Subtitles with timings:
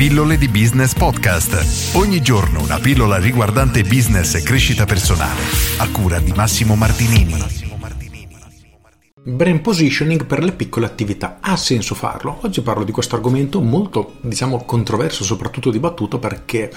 [0.00, 1.94] Pillole di Business Podcast.
[1.94, 5.42] Ogni giorno una pillola riguardante business e crescita personale.
[5.76, 7.34] A cura di Massimo Martinini.
[9.22, 11.36] Brand positioning per le piccole attività.
[11.42, 12.38] Ha senso farlo?
[12.40, 16.72] Oggi parlo di questo argomento molto, diciamo, controverso, soprattutto dibattuto, perché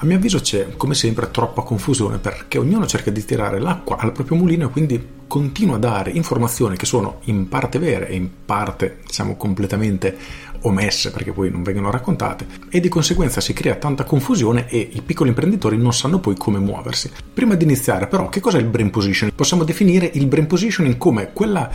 [0.00, 4.12] a mio avviso c'è, come sempre, troppa confusione, perché ognuno cerca di tirare l'acqua al
[4.12, 8.28] proprio mulino e quindi continua a dare informazioni che sono in parte vere e in
[8.44, 10.16] parte, diciamo, completamente
[10.62, 15.02] omesse perché poi non vengono raccontate e di conseguenza si crea tanta confusione e i
[15.02, 17.10] piccoli imprenditori non sanno poi come muoversi.
[17.32, 19.36] Prima di iniziare però che cos'è il brain positioning?
[19.36, 21.70] Possiamo definire il brain positioning come quella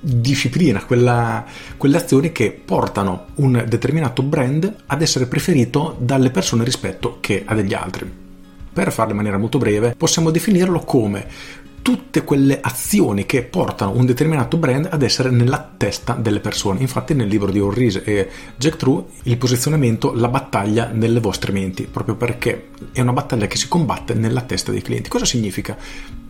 [0.00, 1.44] disciplina, quella,
[1.76, 7.54] quelle azioni che portano un determinato brand ad essere preferito dalle persone rispetto che a
[7.54, 8.10] degli altri.
[8.72, 11.26] Per farlo in maniera molto breve, possiamo definirlo come
[11.82, 16.80] tutte quelle azioni che portano un determinato brand ad essere nella testa delle persone.
[16.80, 21.84] Infatti nel libro di Orrise e Jack True il posizionamento, la battaglia nelle vostre menti,
[21.90, 25.08] proprio perché è una battaglia che si combatte nella testa dei clienti.
[25.08, 25.76] Cosa significa?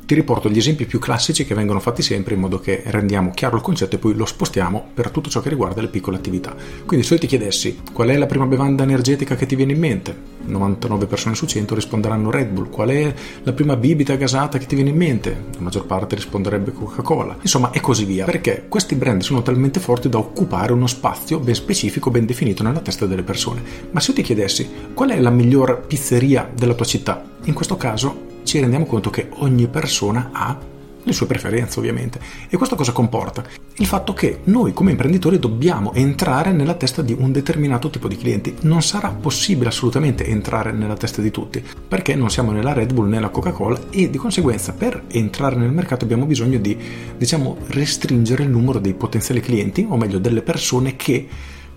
[0.08, 3.56] Ti riporto gli esempi più classici che vengono fatti sempre in modo che rendiamo chiaro
[3.56, 6.56] il concetto e poi lo spostiamo per tutto ciò che riguarda le piccole attività.
[6.86, 9.78] Quindi se io ti chiedessi qual è la prima bevanda energetica che ti viene in
[9.78, 12.70] mente, 99 persone su 100 risponderanno Red Bull.
[12.70, 15.44] Qual è la prima bibita gasata che ti viene in mente?
[15.52, 17.36] La maggior parte risponderebbe Coca-Cola.
[17.42, 18.24] Insomma, e così via.
[18.24, 22.80] Perché questi brand sono talmente forti da occupare uno spazio ben specifico, ben definito nella
[22.80, 23.62] testa delle persone.
[23.90, 27.76] Ma se io ti chiedessi qual è la miglior pizzeria della tua città, in questo
[27.76, 30.58] caso ci rendiamo conto che ogni persona ha
[31.02, 32.18] le sue preferenze ovviamente.
[32.48, 33.44] E questo cosa comporta?
[33.76, 38.16] Il fatto che noi come imprenditori dobbiamo entrare nella testa di un determinato tipo di
[38.16, 38.56] clienti.
[38.62, 43.08] Non sarà possibile assolutamente entrare nella testa di tutti, perché non siamo nella Red Bull
[43.08, 46.74] né la Coca-Cola e di conseguenza per entrare nel mercato abbiamo bisogno di,
[47.18, 51.28] diciamo, restringere il numero dei potenziali clienti, o meglio delle persone che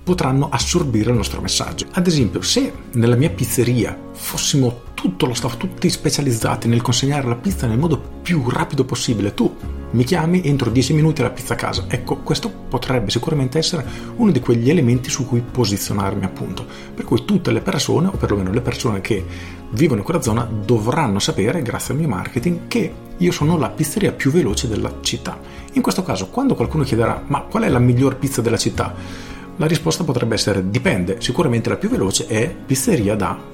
[0.03, 1.87] potranno assorbire il nostro messaggio.
[1.91, 7.35] Ad esempio, se nella mia pizzeria fossimo tutto lo staff, tutti specializzati nel consegnare la
[7.35, 9.51] pizza nel modo più rapido possibile, tu
[9.93, 11.85] mi chiami entro 10 minuti la pizza a casa.
[11.87, 13.83] Ecco, questo potrebbe sicuramente essere
[14.17, 16.63] uno di quegli elementi su cui posizionarmi, appunto.
[16.93, 19.25] Per cui tutte le persone, o perlomeno le persone che
[19.71, 24.11] vivono in quella zona, dovranno sapere, grazie al mio marketing, che io sono la pizzeria
[24.11, 25.39] più veloce della città.
[25.73, 28.93] In questo caso, quando qualcuno chiederà, ma qual è la miglior pizza della città?
[29.57, 33.50] La risposta potrebbe essere dipende, sicuramente la più veloce è pizzeria da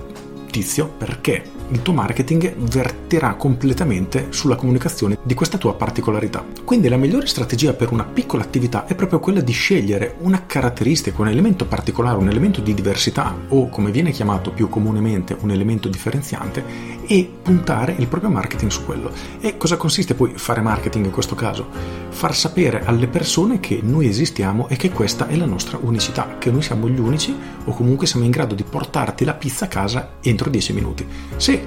[0.48, 6.46] tizio perché il tuo marketing verterà completamente sulla comunicazione di questa tua particolarità.
[6.64, 11.22] Quindi la migliore strategia per una piccola attività è proprio quella di scegliere una caratteristica,
[11.22, 15.90] un elemento particolare, un elemento di diversità o come viene chiamato più comunemente un elemento
[15.90, 16.64] differenziante
[17.06, 19.12] e puntare il proprio marketing su quello.
[19.40, 21.68] E cosa consiste poi fare marketing in questo caso?
[22.10, 26.52] Far sapere alle persone che noi esistiamo e che questa è la nostra unicità, che
[26.52, 27.36] noi siamo gli unici
[27.66, 31.08] o comunque siamo in grado di portarti la pizza a casa entro 10 minuti.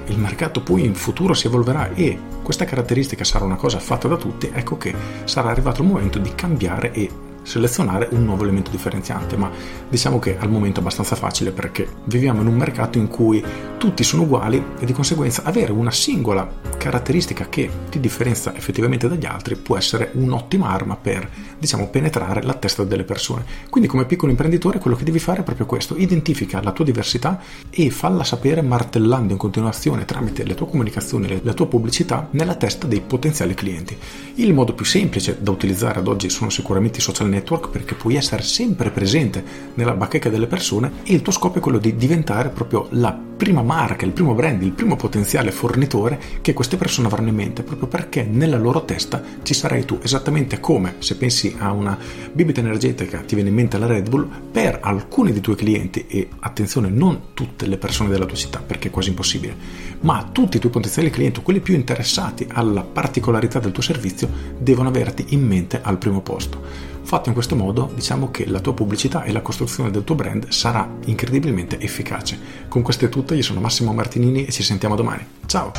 [0.07, 4.17] Il mercato poi in futuro si evolverà e questa caratteristica sarà una cosa fatta da
[4.17, 4.93] tutti, ecco che
[5.25, 7.09] sarà arrivato il momento di cambiare e
[7.43, 9.49] selezionare un nuovo elemento differenziante, ma
[9.89, 13.43] diciamo che al momento è abbastanza facile perché viviamo in un mercato in cui
[13.77, 19.25] tutti sono uguali e di conseguenza avere una singola caratteristica che ti differenzia effettivamente dagli
[19.25, 23.43] altri può essere un'ottima arma per, diciamo, penetrare la testa delle persone.
[23.69, 27.39] Quindi come piccolo imprenditore quello che devi fare è proprio questo, identifica la tua diversità
[27.69, 32.87] e falla sapere martellando in continuazione tramite le tue comunicazioni, la tua pubblicità nella testa
[32.87, 33.97] dei potenziali clienti.
[34.35, 38.15] Il modo più semplice da utilizzare ad oggi sono sicuramente i social network perché puoi
[38.15, 39.43] essere sempre presente
[39.73, 43.63] nella bacheca delle persone e il tuo scopo è quello di diventare proprio la prima
[43.63, 47.87] marca, il primo brand, il primo potenziale fornitore che queste persone avranno in mente, proprio
[47.87, 51.97] perché nella loro testa ci sarai tu, esattamente come se pensi a una
[52.31, 56.27] bibita energetica ti viene in mente la Red Bull, per alcuni dei tuoi clienti, e
[56.37, 59.55] attenzione, non tutte le persone della tua città, perché è quasi impossibile,
[60.01, 64.89] ma tutti i tuoi potenziali clienti, quelli più interessati alla particolarità del tuo servizio, devono
[64.89, 66.91] averti in mente al primo posto.
[67.11, 70.47] Fatto in questo modo, diciamo che la tua pubblicità e la costruzione del tuo brand
[70.47, 72.39] sarà incredibilmente efficace.
[72.69, 75.25] Con questo è tutto, io sono Massimo Martinini e ci sentiamo domani.
[75.45, 75.73] Ciao!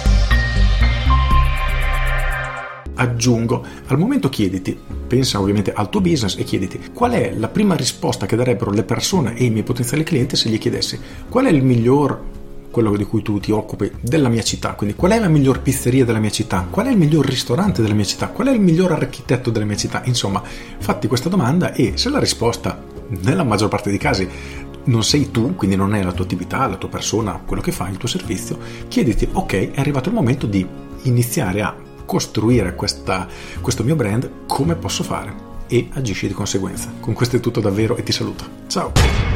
[2.96, 7.76] Aggiungo, al momento chiediti, pensa ovviamente al tuo business e chiediti qual è la prima
[7.76, 11.50] risposta che darebbero le persone e i miei potenziali clienti se gli chiedessi qual è
[11.50, 12.41] il miglior
[12.72, 14.72] quello di cui tu ti occupi, della mia città.
[14.72, 16.66] Quindi qual è la miglior pizzeria della mia città?
[16.68, 18.28] Qual è il miglior ristorante della mia città?
[18.28, 20.02] Qual è il miglior architetto della mia città?
[20.06, 22.82] Insomma, fatti questa domanda e se la risposta,
[23.22, 24.28] nella maggior parte dei casi,
[24.84, 27.92] non sei tu, quindi non è la tua attività, la tua persona, quello che fai,
[27.92, 28.58] il tuo servizio,
[28.88, 30.66] chiediti, ok, è arrivato il momento di
[31.02, 33.28] iniziare a costruire questa,
[33.60, 35.50] questo mio brand, come posso fare?
[35.68, 36.92] E agisci di conseguenza.
[37.00, 38.44] Con questo è tutto davvero e ti saluto.
[38.66, 39.31] Ciao!